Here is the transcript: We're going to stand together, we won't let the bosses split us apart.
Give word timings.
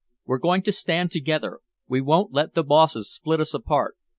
We're 0.25 0.39
going 0.39 0.63
to 0.63 0.71
stand 0.71 1.11
together, 1.11 1.59
we 1.87 2.01
won't 2.01 2.33
let 2.33 2.55
the 2.55 2.63
bosses 2.63 3.13
split 3.13 3.39
us 3.39 3.53
apart. 3.53 3.97